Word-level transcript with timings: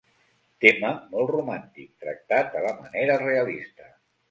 Tema 0.63 0.89
molt 1.11 1.33
romàntic, 1.35 1.91
tractat 2.05 2.59
a 2.61 2.65
la 2.65 2.75
manera 2.81 3.21
realista. 3.27 3.89